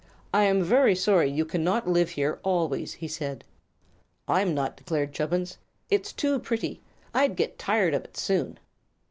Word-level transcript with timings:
"I 0.33 0.45
am 0.45 0.63
very 0.63 0.95
sorry 0.95 1.29
you 1.29 1.45
cannot 1.45 1.87
live 1.87 2.09
here 2.09 2.39
always," 2.41 2.93
he 2.93 3.07
said. 3.07 3.43
"I'm 4.27 4.55
not," 4.55 4.75
declared 4.75 5.13
Chubbins. 5.13 5.59
"It's 5.91 6.11
too 6.11 6.39
pretty. 6.39 6.81
I'd 7.13 7.35
get 7.35 7.59
tired 7.59 7.93
of 7.93 8.05
it 8.05 8.17
soon." 8.17 8.57